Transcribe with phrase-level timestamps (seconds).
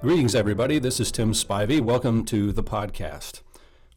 [0.00, 0.78] Greetings, everybody.
[0.78, 1.80] This is Tim Spivey.
[1.80, 3.40] Welcome to the podcast.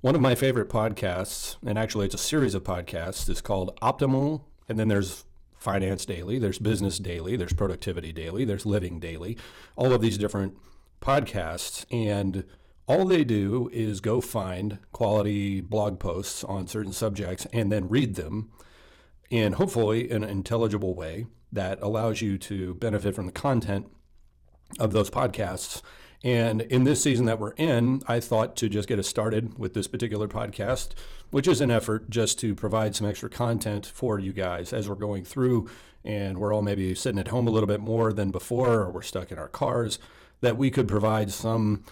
[0.02, 4.42] One of my favorite podcasts, and actually it's a series of podcasts, is called Optimal.
[4.68, 5.26] And then there's
[5.60, 9.38] Finance Daily, there's Business Daily, there's Productivity Daily, there's Living Daily,
[9.76, 10.58] all of these different
[11.04, 11.86] podcasts.
[11.92, 12.46] And
[12.88, 18.16] all they do is go find quality blog posts on certain subjects and then read
[18.16, 18.50] them
[19.30, 23.92] in hopefully an intelligible way that allows you to benefit from the content
[24.80, 25.82] of those podcasts.
[26.24, 29.74] And in this season that we're in, I thought to just get us started with
[29.74, 30.90] this particular podcast,
[31.32, 34.96] which is an effort just to provide some extra content for you guys as we're
[34.96, 35.68] going through
[36.04, 39.02] and we're all maybe sitting at home a little bit more than before, or we're
[39.02, 40.00] stuck in our cars,
[40.42, 41.84] that we could provide some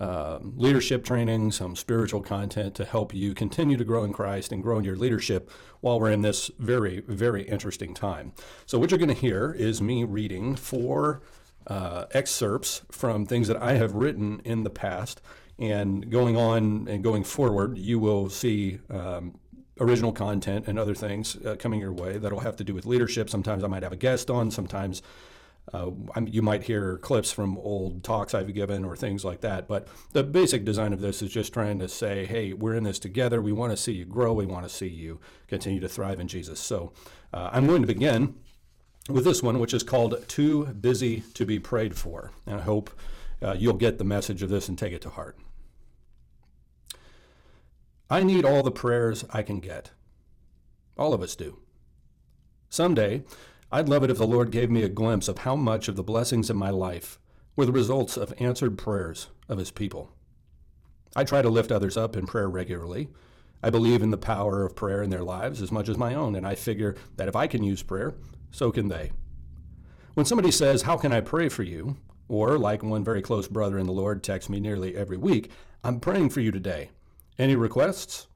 [0.00, 4.62] uh, leadership training, some spiritual content to help you continue to grow in Christ and
[4.62, 8.32] grow in your leadership while we're in this very, very interesting time.
[8.66, 11.22] So, what you're going to hear is me reading four
[11.66, 15.20] uh, excerpts from things that I have written in the past.
[15.58, 19.38] And going on and going forward, you will see um,
[19.80, 23.30] original content and other things uh, coming your way that'll have to do with leadership.
[23.30, 25.02] Sometimes I might have a guest on, sometimes
[25.72, 25.90] uh,
[26.26, 29.66] you might hear clips from old talks I've given or things like that.
[29.66, 32.98] But the basic design of this is just trying to say, hey, we're in this
[32.98, 33.40] together.
[33.40, 34.32] We want to see you grow.
[34.32, 36.60] We want to see you continue to thrive in Jesus.
[36.60, 36.92] So
[37.32, 38.34] uh, I'm going to begin
[39.08, 42.32] with this one, which is called Too Busy to Be Prayed For.
[42.46, 42.90] And I hope
[43.42, 45.36] uh, you'll get the message of this and take it to heart.
[48.08, 49.90] I need all the prayers I can get.
[50.96, 51.58] All of us do.
[52.68, 53.24] Someday,
[53.70, 56.02] I'd love it if the Lord gave me a glimpse of how much of the
[56.02, 57.18] blessings in my life
[57.56, 60.12] were the results of answered prayers of His people.
[61.16, 63.08] I try to lift others up in prayer regularly.
[63.62, 66.34] I believe in the power of prayer in their lives as much as my own,
[66.34, 68.14] and I figure that if I can use prayer,
[68.54, 69.10] so can they.
[70.14, 71.96] When somebody says, How can I pray for you?
[72.28, 75.50] or, like one very close brother in the Lord texts me nearly every week,
[75.82, 76.90] I'm praying for you today.
[77.38, 78.28] Any requests?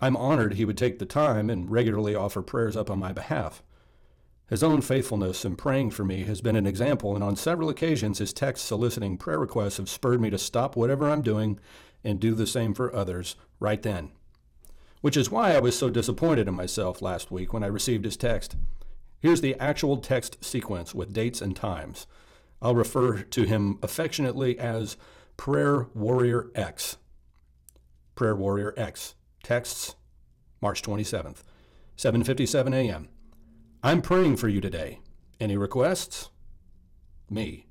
[0.00, 3.62] I'm honored he would take the time and regularly offer prayers up on my behalf.
[4.48, 8.18] His own faithfulness in praying for me has been an example, and on several occasions
[8.18, 11.58] his texts soliciting prayer requests have spurred me to stop whatever I'm doing
[12.02, 14.10] and do the same for others right then.
[15.00, 18.16] Which is why I was so disappointed in myself last week when I received his
[18.16, 18.56] text.
[19.20, 22.06] Here's the actual text sequence with dates and times.
[22.60, 24.96] I'll refer to him affectionately as
[25.36, 26.96] Prayer Warrior X.
[28.14, 29.14] Prayer Warrior X.
[29.42, 29.94] Texts,
[30.60, 31.42] March 27th,
[31.96, 33.08] 7:57 a.m.
[33.82, 35.00] I'm praying for you today.
[35.38, 36.30] Any requests?
[37.30, 37.66] Me,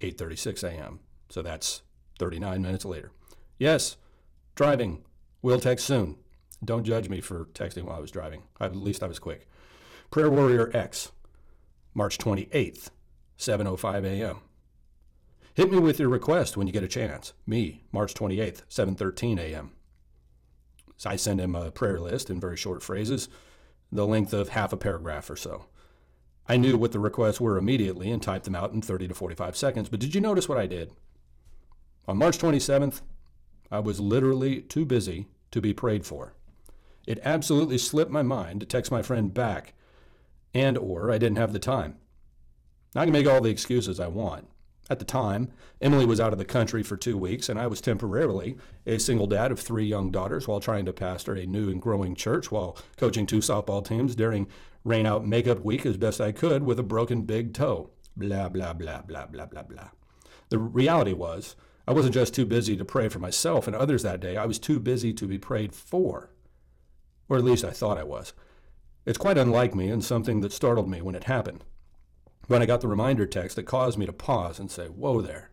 [0.00, 1.00] 8:36 a.m.
[1.28, 1.82] So that's
[2.18, 3.12] 39 minutes later.
[3.58, 3.96] Yes,
[4.54, 5.04] driving.
[5.42, 6.16] We'll text soon.
[6.64, 8.42] Don't judge me for texting while I was driving.
[8.60, 9.46] At least I was quick.
[10.10, 11.12] Prayer Warrior X,
[11.94, 12.90] March 28th,
[13.38, 14.38] 7:05 a.m.
[15.54, 17.32] Hit me with your request when you get a chance.
[17.46, 19.70] Me, March 28th, 7:13 a.m.
[20.96, 23.28] So I send him a prayer list in very short phrases,
[23.92, 25.66] the length of half a paragraph or so.
[26.48, 29.56] I knew what the requests were immediately and typed them out in 30 to 45
[29.56, 29.88] seconds.
[29.88, 30.90] But did you notice what I did?
[32.08, 33.00] On March 27th,
[33.70, 36.34] I was literally too busy to be prayed for.
[37.06, 39.74] It absolutely slipped my mind to text my friend back
[40.54, 41.96] and or I didn't have the time.
[42.94, 44.48] I can make all the excuses I want.
[44.88, 47.80] At the time, Emily was out of the country for two weeks, and I was
[47.80, 51.80] temporarily a single dad of three young daughters while trying to pastor a new and
[51.80, 54.48] growing church while coaching two softball teams during
[54.82, 57.90] rain out makeup week as best I could with a broken big toe.
[58.16, 59.90] Blah, blah, blah, blah, blah, blah, blah.
[60.48, 61.54] The reality was,
[61.86, 64.58] I wasn't just too busy to pray for myself and others that day, I was
[64.58, 66.30] too busy to be prayed for.
[67.28, 68.32] Or at least I thought I was.
[69.06, 71.64] It's quite unlike me and something that startled me when it happened.
[72.48, 75.50] When I got the reminder text, it caused me to pause and say, Whoa there.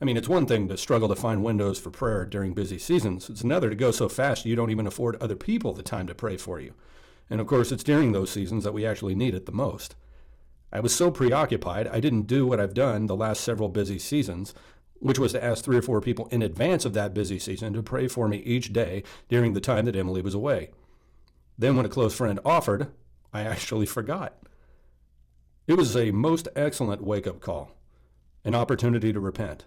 [0.00, 3.28] I mean, it's one thing to struggle to find windows for prayer during busy seasons.
[3.28, 6.14] It's another to go so fast you don't even afford other people the time to
[6.14, 6.74] pray for you.
[7.28, 9.94] And of course, it's during those seasons that we actually need it the most.
[10.72, 14.54] I was so preoccupied, I didn't do what I've done the last several busy seasons,
[15.00, 17.82] which was to ask three or four people in advance of that busy season to
[17.82, 20.70] pray for me each day during the time that Emily was away.
[21.60, 22.86] Then, when a close friend offered,
[23.34, 24.34] I actually forgot.
[25.66, 27.76] It was a most excellent wake up call,
[28.46, 29.66] an opportunity to repent.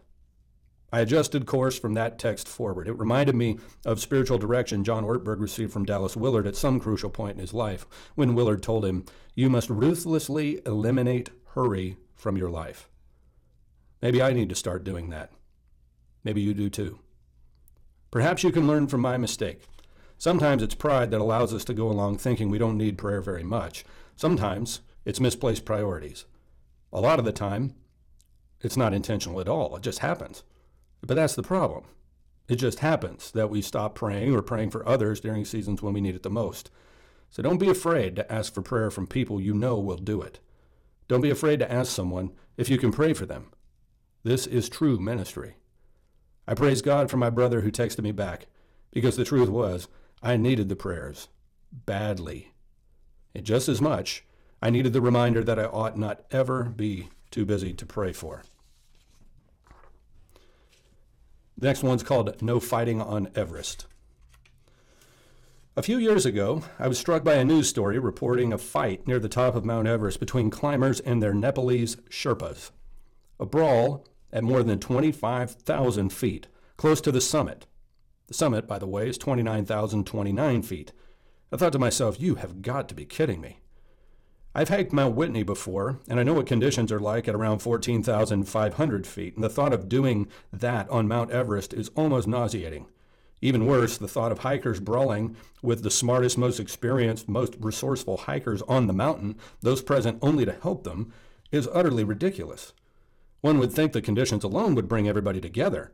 [0.92, 2.88] I adjusted course from that text forward.
[2.88, 7.12] It reminded me of spiritual direction John Ortberg received from Dallas Willard at some crucial
[7.12, 7.86] point in his life
[8.16, 9.06] when Willard told him,
[9.36, 12.90] You must ruthlessly eliminate hurry from your life.
[14.02, 15.32] Maybe I need to start doing that.
[16.24, 17.02] Maybe you do too.
[18.10, 19.62] Perhaps you can learn from my mistake.
[20.24, 23.44] Sometimes it's pride that allows us to go along thinking we don't need prayer very
[23.44, 23.84] much.
[24.16, 26.24] Sometimes it's misplaced priorities.
[26.94, 27.76] A lot of the time,
[28.62, 29.76] it's not intentional at all.
[29.76, 30.44] It just happens.
[31.06, 31.84] But that's the problem.
[32.48, 36.00] It just happens that we stop praying or praying for others during seasons when we
[36.00, 36.72] need it the most.
[37.30, 40.40] So don't be afraid to ask for prayer from people you know will do it.
[41.10, 43.52] Don't be afraid to ask someone if you can pray for them.
[44.24, 45.58] This is true ministry.
[46.48, 48.48] I praise God for my brother who texted me back
[48.90, 49.90] because the truth was,
[50.24, 51.28] I needed the prayers
[51.86, 52.54] badly.
[53.36, 54.24] And just as much,
[54.62, 58.44] I needed the reminder that I ought not ever be too busy to pray for.
[61.58, 63.86] The next one's called No Fighting on Everest.
[65.76, 69.20] A few years ago, I was struck by a news story reporting a fight near
[69.20, 72.72] the top of Mount Everest between climbers and their Nepalese Sherpas.
[73.40, 76.48] A brawl at more than 25,000 feet,
[76.78, 77.66] close to the summit.
[78.28, 80.94] The summit, by the way, is 29,029 feet.
[81.52, 83.60] I thought to myself, you have got to be kidding me.
[84.56, 89.08] I've hiked Mount Whitney before, and I know what conditions are like at around 14,500
[89.08, 92.86] feet, and the thought of doing that on Mount Everest is almost nauseating.
[93.42, 98.62] Even worse, the thought of hikers brawling with the smartest, most experienced, most resourceful hikers
[98.64, 101.12] on the mountain, those present only to help them,
[101.52, 102.74] is utterly ridiculous.
[103.42, 105.92] One would think the conditions alone would bring everybody together.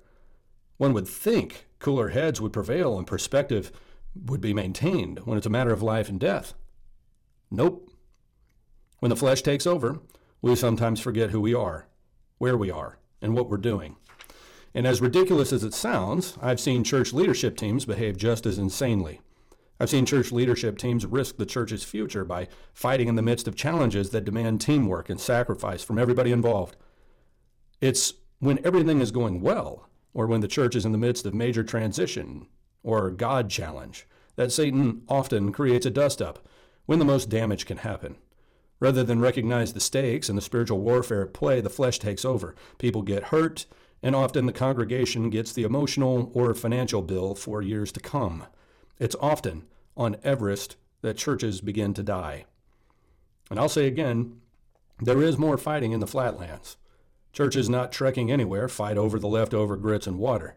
[0.77, 3.71] One would think cooler heads would prevail and perspective
[4.15, 6.53] would be maintained when it's a matter of life and death.
[7.49, 7.89] Nope.
[8.99, 9.99] When the flesh takes over,
[10.41, 11.87] we sometimes forget who we are,
[12.37, 13.95] where we are, and what we're doing.
[14.73, 19.21] And as ridiculous as it sounds, I've seen church leadership teams behave just as insanely.
[19.79, 23.55] I've seen church leadership teams risk the church's future by fighting in the midst of
[23.55, 26.75] challenges that demand teamwork and sacrifice from everybody involved.
[27.79, 31.33] It's when everything is going well, or when the church is in the midst of
[31.33, 32.47] major transition
[32.83, 36.47] or God challenge, that Satan often creates a dust up
[36.85, 38.15] when the most damage can happen.
[38.79, 42.55] Rather than recognize the stakes and the spiritual warfare at play, the flesh takes over.
[42.77, 43.65] People get hurt,
[44.01, 48.45] and often the congregation gets the emotional or financial bill for years to come.
[48.97, 49.65] It's often
[49.97, 52.45] on Everest that churches begin to die.
[53.49, 54.39] And I'll say again,
[54.99, 56.77] there is more fighting in the flatlands.
[57.31, 60.55] Churches not trekking anywhere fight over the leftover grits and water.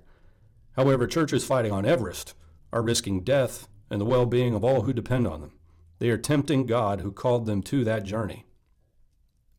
[0.73, 2.35] However, churches fighting on Everest
[2.73, 5.53] are risking death and the well being of all who depend on them.
[5.99, 8.47] They are tempting God who called them to that journey.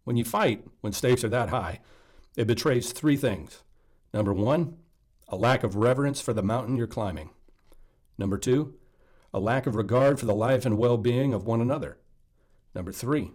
[0.04, 1.80] When you fight, when stakes are that high,
[2.36, 3.63] it betrays three things.
[4.13, 4.77] Number one,
[5.27, 7.30] a lack of reverence for the mountain you're climbing.
[8.18, 8.75] Number two,
[9.33, 11.98] a lack of regard for the life and well being of one another.
[12.75, 13.31] Number three,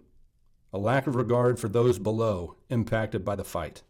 [0.73, 3.83] a lack of regard for those below impacted by the fight.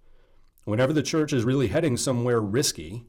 [0.64, 3.06] Whenever the church is really heading somewhere risky,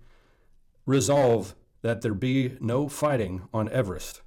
[0.85, 4.21] resolve that there be no fighting on Everest.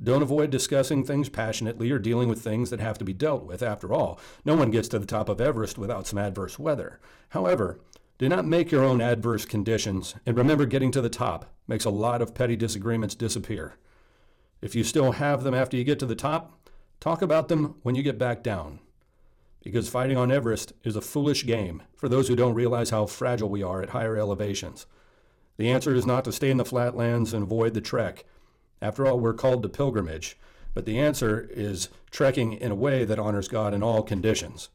[0.00, 3.62] Don't avoid discussing things passionately or dealing with things that have to be dealt with.
[3.62, 7.00] After all, no one gets to the top of Everest without some adverse weather.
[7.30, 7.80] However,
[8.18, 11.90] do not make your own adverse conditions, and remember getting to the top makes a
[11.90, 13.74] lot of petty disagreements disappear.
[14.60, 16.67] If you still have them after you get to the top,
[17.00, 18.80] Talk about them when you get back down.
[19.62, 23.48] Because fighting on Everest is a foolish game for those who don't realize how fragile
[23.48, 24.86] we are at higher elevations.
[25.56, 28.24] The answer is not to stay in the flatlands and avoid the trek.
[28.80, 30.36] After all, we're called to pilgrimage.
[30.74, 34.68] But the answer is trekking in a way that honors God in all conditions.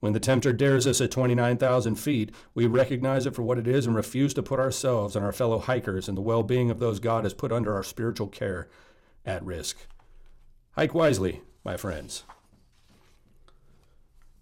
[0.00, 3.86] When the tempter dares us at 29,000 feet, we recognize it for what it is
[3.86, 7.00] and refuse to put ourselves and our fellow hikers and the well being of those
[7.00, 8.68] God has put under our spiritual care
[9.24, 9.78] at risk.
[10.72, 12.22] Hike wisely, my friends.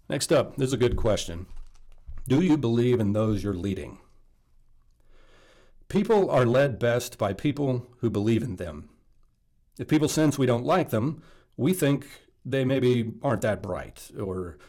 [0.07, 1.47] Next up, this is a good question.
[2.27, 3.97] Do you believe in those you're leading?
[5.89, 8.89] People are led best by people who believe in them.
[9.79, 11.23] If people sense we don't like them,
[11.57, 12.07] we think
[12.45, 14.59] they maybe aren't that bright, or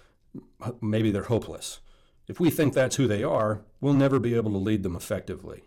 [0.80, 1.80] maybe they're hopeless.
[2.26, 5.64] If we think that's who they are, we'll never be able to lead them effectively.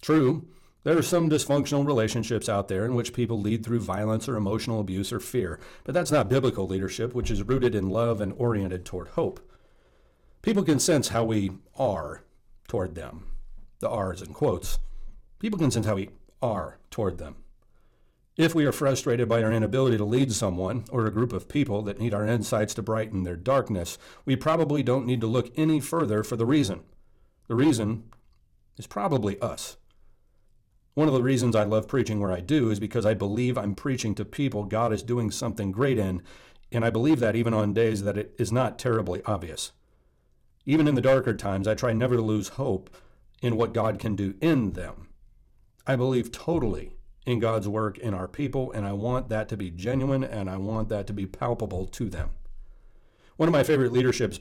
[0.00, 0.48] True,
[0.84, 4.80] there are some dysfunctional relationships out there in which people lead through violence or emotional
[4.80, 8.84] abuse or fear, but that's not biblical leadership, which is rooted in love and oriented
[8.84, 9.40] toward hope.
[10.42, 12.22] People can sense how we are
[12.68, 13.24] toward them.
[13.80, 14.78] The R is in quotes.
[15.38, 16.10] People can sense how we
[16.42, 17.36] are toward them.
[18.36, 21.80] If we are frustrated by our inability to lead someone or a group of people
[21.82, 25.80] that need our insights to brighten their darkness, we probably don't need to look any
[25.80, 26.80] further for the reason.
[27.46, 28.04] The reason
[28.76, 29.78] is probably us.
[30.94, 33.74] One of the reasons I love preaching where I do is because I believe I'm
[33.74, 36.22] preaching to people God is doing something great in,
[36.70, 39.72] and I believe that even on days that it is not terribly obvious.
[40.66, 42.90] Even in the darker times, I try never to lose hope
[43.42, 45.08] in what God can do in them.
[45.86, 46.92] I believe totally
[47.26, 50.56] in God's work in our people, and I want that to be genuine and I
[50.58, 52.30] want that to be palpable to them.
[53.36, 54.36] One of my favorite leadership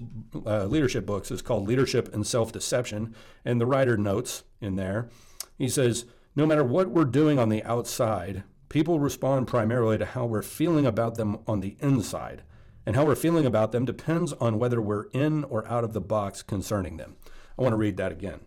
[0.45, 5.09] uh, leadership books is called Leadership and Self Deception, and the writer notes in there,
[5.57, 6.05] he says,
[6.35, 10.85] no matter what we're doing on the outside, people respond primarily to how we're feeling
[10.85, 12.41] about them on the inside,
[12.85, 16.01] and how we're feeling about them depends on whether we're in or out of the
[16.01, 17.15] box concerning them.
[17.57, 18.41] I want to read that again.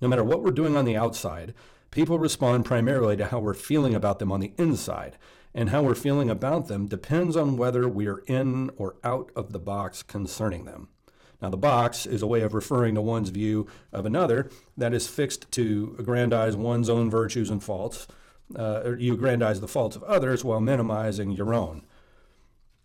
[0.00, 1.52] No matter what we're doing on the outside,
[1.90, 5.18] people respond primarily to how we're feeling about them on the inside,
[5.52, 9.58] and how we're feeling about them depends on whether we're in or out of the
[9.58, 10.88] box concerning them.
[11.42, 15.06] Now, the box is a way of referring to one's view of another that is
[15.06, 18.06] fixed to aggrandize one's own virtues and faults.
[18.54, 21.84] Uh, you aggrandize the faults of others while minimizing your own.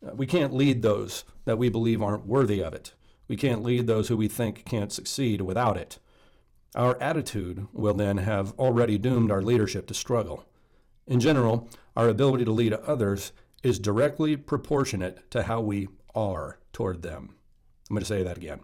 [0.06, 2.94] Uh, we can't lead those that we believe aren't worthy of it.
[3.28, 6.00] We can't lead those who we think can't succeed without it.
[6.76, 10.46] Our attitude will then have already doomed our leadership to struggle.
[11.08, 13.32] In general, our ability to lead others
[13.64, 17.36] is directly proportionate to how we are toward them.
[17.90, 18.60] I'm going to say that again.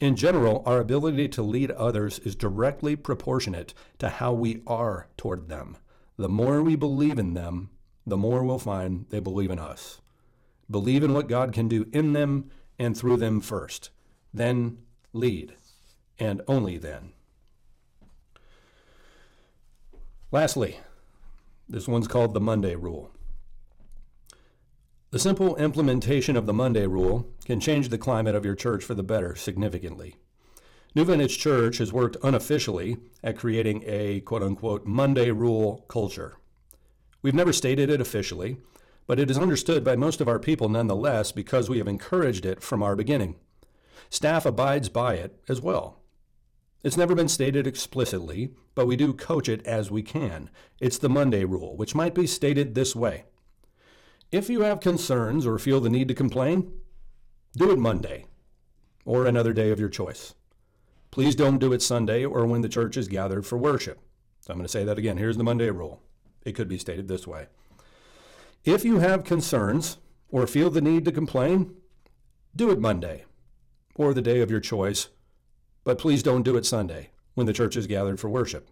[0.00, 5.48] In general, our ability to lead others is directly proportionate to how we are toward
[5.48, 5.76] them.
[6.16, 7.70] The more we believe in them,
[8.06, 10.00] the more we'll find they believe in us.
[10.70, 13.90] Believe in what God can do in them and through them first.
[14.32, 14.78] Then
[15.12, 15.54] lead,
[16.18, 17.12] and only then.
[20.32, 20.78] Lastly,
[21.68, 23.10] this one's called the Monday Rule.
[25.10, 28.94] The simple implementation of the Monday Rule can change the climate of your church for
[28.94, 30.14] the better significantly.
[30.94, 36.36] New Vintage Church has worked unofficially at creating a quote unquote Monday Rule culture.
[37.22, 38.58] We've never stated it officially,
[39.08, 42.62] but it is understood by most of our people nonetheless because we have encouraged it
[42.62, 43.34] from our beginning.
[44.10, 45.98] Staff abides by it as well.
[46.84, 50.50] It's never been stated explicitly, but we do coach it as we can.
[50.78, 53.24] It's the Monday rule, which might be stated this way
[54.30, 56.79] If you have concerns or feel the need to complain,
[57.56, 58.26] do it Monday
[59.04, 60.34] or another day of your choice.
[61.10, 64.00] Please don't do it Sunday or when the church is gathered for worship.
[64.40, 65.16] So I'm going to say that again.
[65.16, 66.00] Here's the Monday rule.
[66.44, 67.46] It could be stated this way
[68.64, 69.98] If you have concerns
[70.30, 71.74] or feel the need to complain,
[72.54, 73.24] do it Monday
[73.96, 75.08] or the day of your choice
[75.84, 78.70] but please don't do it Sunday when the church is gathered for worship.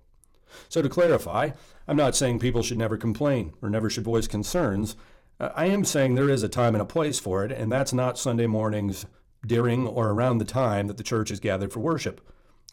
[0.68, 1.50] So, to clarify,
[1.86, 4.96] I'm not saying people should never complain or never should voice concerns.
[5.40, 7.92] Uh, I am saying there is a time and a place for it, and that's
[7.92, 9.06] not Sunday mornings
[9.46, 12.20] during or around the time that the church is gathered for worship.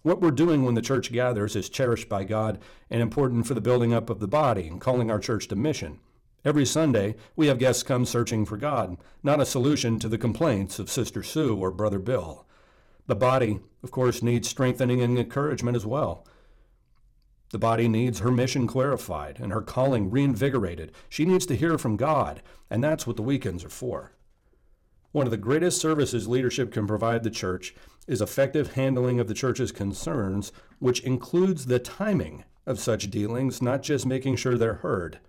[0.02, 3.62] What we're doing when the church gathers is cherished by God and important for the
[3.62, 6.00] building up of the body and calling our church to mission.
[6.44, 10.78] Every Sunday, we have guests come searching for God, not a solution to the complaints
[10.78, 12.46] of Sister Sue or Brother Bill.
[13.08, 16.26] The body, of course, needs strengthening and encouragement as well.
[17.52, 20.92] The body needs her mission clarified and her calling reinvigorated.
[21.08, 24.12] She needs to hear from God, and that's what the weekends are for.
[25.12, 27.74] One of the greatest services leadership can provide the church
[28.08, 33.82] is effective handling of the church's concerns, which includes the timing of such dealings, not
[33.82, 35.20] just making sure they're heard.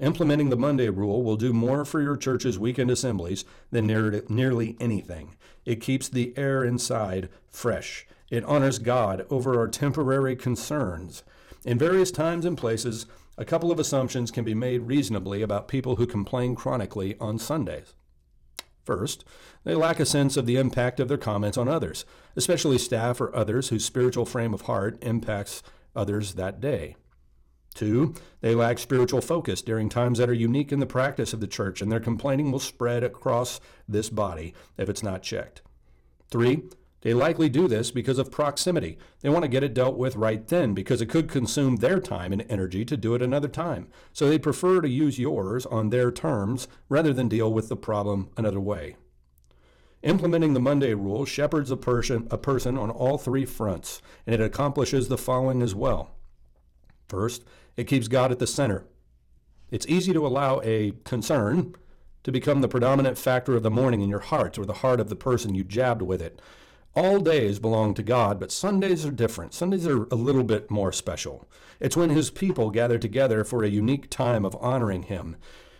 [0.00, 5.36] Implementing the Monday rule will do more for your church's weekend assemblies than nearly anything.
[5.64, 8.06] It keeps the air inside fresh.
[8.30, 11.22] It honors God over our temporary concerns.
[11.64, 13.06] In various times and places,
[13.38, 17.94] a couple of assumptions can be made reasonably about people who complain chronically on Sundays.
[18.84, 19.24] First,
[19.62, 22.04] they lack a sense of the impact of their comments on others,
[22.34, 25.62] especially staff or others whose spiritual frame of heart impacts
[25.94, 26.96] others that day.
[27.74, 31.46] Two, they lack spiritual focus during times that are unique in the practice of the
[31.46, 35.62] church, and their complaining will spread across this body if it's not checked.
[36.28, 36.64] Three,
[37.02, 38.96] they likely do this because of proximity.
[39.20, 42.32] They want to get it dealt with right then because it could consume their time
[42.32, 43.88] and energy to do it another time.
[44.12, 48.30] So they prefer to use yours on their terms rather than deal with the problem
[48.36, 48.96] another way.
[50.04, 54.40] Implementing the Monday rule shepherds a person, a person on all three fronts, and it
[54.40, 56.12] accomplishes the following as well.
[57.08, 57.44] First,
[57.76, 58.84] it keeps God at the center.
[59.70, 61.74] It's easy to allow a concern
[62.24, 65.08] to become the predominant factor of the morning in your heart or the heart of
[65.08, 66.40] the person you jabbed with it.
[66.94, 69.54] All days belong to God, but Sundays are different.
[69.54, 71.48] Sundays are a little bit more special.
[71.80, 75.36] It's when His people gather together for a unique time of honoring Him.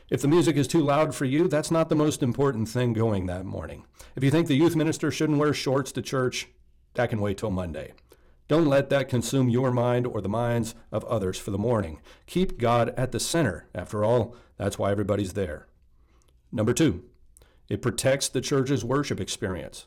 [0.09, 3.27] If the music is too loud for you, that's not the most important thing going
[3.27, 3.85] that morning.
[4.17, 6.49] If you think the youth minister shouldn't wear shorts to church,
[6.95, 7.93] that can wait till Monday.
[8.49, 12.01] Don't let that consume your mind or the minds of others for the morning.
[12.27, 13.69] Keep God at the center.
[13.75, 15.67] After all, that's why everybody's there.
[16.51, 17.05] Number two,
[17.69, 19.87] it protects the church's worship experience.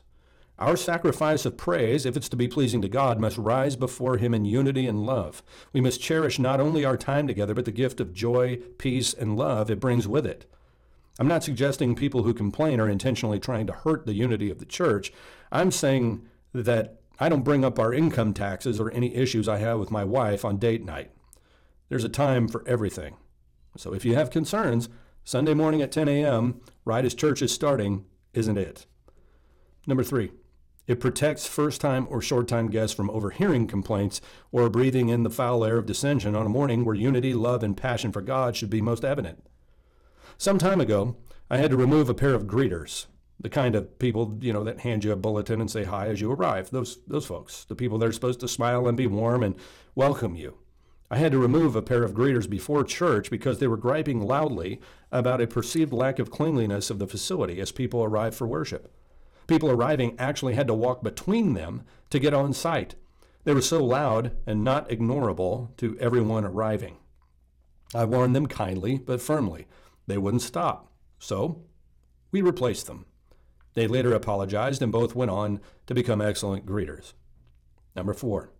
[0.58, 4.32] Our sacrifice of praise, if it's to be pleasing to God, must rise before Him
[4.32, 5.42] in unity and love.
[5.74, 9.36] We must cherish not only our time together, but the gift of joy, peace, and
[9.36, 10.50] love it brings with it.
[11.18, 14.64] I'm not suggesting people who complain are intentionally trying to hurt the unity of the
[14.64, 15.12] church.
[15.52, 19.78] I'm saying that I don't bring up our income taxes or any issues I have
[19.78, 21.10] with my wife on date night.
[21.88, 23.16] There's a time for everything.
[23.76, 24.88] So if you have concerns,
[25.24, 28.86] Sunday morning at 10 a.m., right as church is starting, isn't it?
[29.86, 30.32] Number three,
[30.86, 34.20] it protects first time or short time guests from overhearing complaints
[34.52, 37.76] or breathing in the foul air of dissension on a morning where unity, love, and
[37.76, 39.44] passion for God should be most evident.
[40.38, 41.16] Some time ago,
[41.50, 43.06] I had to remove a pair of greeters,
[43.40, 46.20] the kind of people, you know, that hand you a bulletin and say hi as
[46.20, 46.70] you arrive.
[46.70, 49.56] Those those folks, the people that are supposed to smile and be warm and
[49.94, 50.58] welcome you.
[51.10, 54.80] I had to remove a pair of greeters before church because they were griping loudly
[55.12, 58.92] about a perceived lack of cleanliness of the facility as people arrived for worship.
[59.46, 62.96] People arriving actually had to walk between them to get on site.
[63.44, 66.96] They were so loud and not ignorable to everyone arriving.
[67.94, 69.66] I warned them kindly but firmly.
[70.06, 70.90] They wouldn't stop.
[71.18, 71.62] So
[72.32, 73.06] we replaced them.
[73.74, 77.12] They later apologized and both went on to become excellent greeters.
[77.94, 78.50] Number four,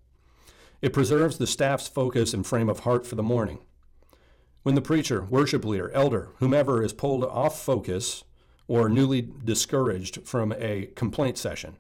[0.81, 3.59] it preserves the staff's focus and frame of heart for the morning.
[4.63, 8.25] When the preacher, worship leader, elder, whomever is pulled off focus
[8.69, 11.77] or newly discouraged from a complaint session,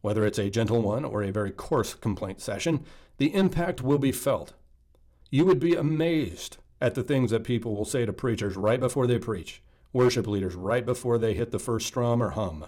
[0.00, 2.84] whether it's a gentle one or a very coarse complaint session,
[3.18, 4.52] the impact will be felt.
[5.30, 9.06] You would be amazed at the things that people will say to preachers right before
[9.06, 9.62] they preach,
[9.92, 12.66] worship leaders right before they hit the first strum or hum.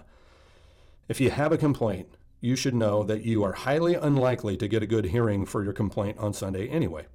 [1.07, 2.09] If you have a complaint,
[2.41, 5.73] you should know that you are highly unlikely to get a good hearing for your
[5.73, 7.05] complaint on Sunday anyway.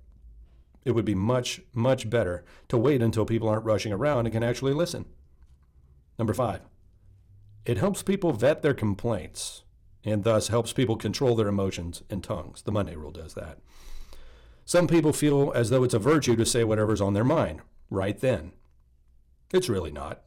[0.84, 4.42] It would be much, much better to wait until people aren't rushing around and can
[4.42, 5.06] actually listen.
[6.20, 6.60] Number five,
[7.64, 9.62] it helps people vet their complaints
[10.04, 12.60] and thus helps people control their emotions and tongues.
[12.60, 13.58] The Monday rule does that.
[14.66, 18.20] Some people feel as though it's a virtue to say whatever's on their mind right
[18.20, 18.52] then.
[19.50, 20.20] It's really not.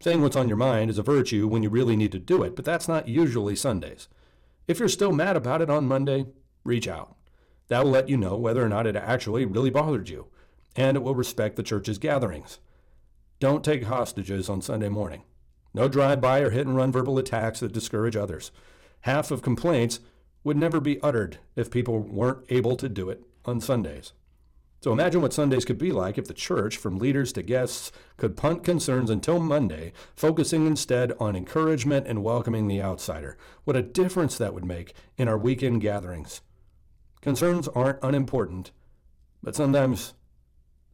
[0.00, 2.54] Saying what's on your mind is a virtue when you really need to do it,
[2.54, 4.08] but that's not usually Sundays.
[4.66, 6.26] If you're still mad about it on Monday,
[6.64, 7.16] reach out.
[7.68, 10.26] That will let you know whether or not it actually really bothered you,
[10.76, 12.58] and it will respect the church's gatherings.
[13.40, 15.22] Don't take hostages on Sunday morning.
[15.72, 18.50] No drive by or hit and run verbal attacks that discourage others.
[19.02, 20.00] Half of complaints
[20.42, 24.12] would never be uttered if people weren't able to do it on Sundays.
[24.80, 28.36] So imagine what Sundays could be like if the church, from leaders to guests, could
[28.36, 33.36] punt concerns until Monday, focusing instead on encouragement and welcoming the outsider.
[33.62, 36.40] What a difference that would make in our weekend gatherings.
[37.20, 38.72] Concerns aren't unimportant,
[39.42, 40.14] but sometimes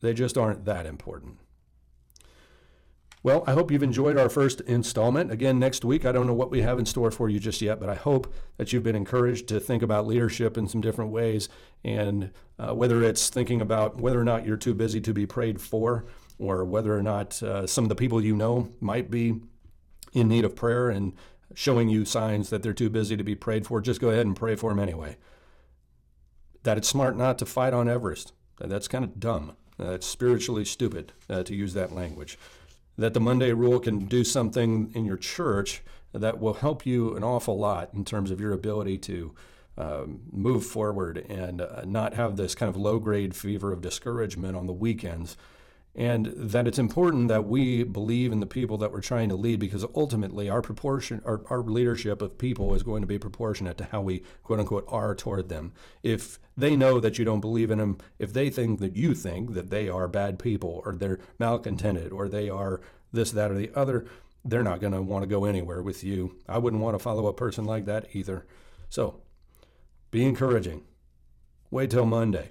[0.01, 1.39] they just aren't that important.
[3.25, 5.33] Well, I hope you've enjoyed our first installment.
[5.33, 7.81] Again, next week, I don't know what we have in store for you just yet,
[7.81, 11.49] but I hope that you've been encouraged to think about leadership in some different ways.
[11.83, 15.59] And uh, whether it's thinking about whether or not you're too busy to be prayed
[15.59, 16.05] for,
[16.39, 19.41] or whether or not uh, some of the people you know might be
[20.13, 21.15] in need of prayer and
[21.55, 24.37] showing you signs that they're too busy to be prayed for, just go ahead and
[24.37, 25.17] pray for them anyway.
[26.65, 28.35] That it's smart not to fight on Everest.
[28.61, 29.57] That's kind of dumb.
[29.79, 32.39] That's spiritually stupid uh, to use that language
[32.97, 37.25] that the Monday rule can do something in your church that will help you an
[37.25, 39.35] awful lot in terms of your ability to
[39.77, 44.57] um, move forward and uh, not have this kind of low grade fever of discouragement
[44.57, 45.37] on the weekends
[45.97, 49.61] and that it's important that we believe in the people that we're trying to lead
[49.61, 53.85] because ultimately our proportion our, our leadership of people is going to be proportionate to
[53.85, 55.73] how we quote unquote are toward them.
[56.03, 59.55] If they know that you don't believe in them if they think that you think
[59.55, 62.81] that they are bad people or they're malcontented or they are
[63.13, 64.07] this that or the other
[64.45, 66.37] they're not going to want to go anywhere with you.
[66.47, 68.45] I wouldn't want to follow a person like that either.
[68.91, 69.23] So
[70.11, 70.83] be encouraging.
[71.71, 72.51] Wait till monday.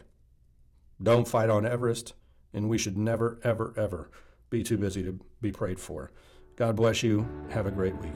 [1.02, 2.14] Don't fight on everest
[2.54, 4.10] and we should never, ever, ever
[4.50, 6.12] be too busy to be prayed for.
[6.56, 7.28] God bless you.
[7.50, 8.14] Have a great week.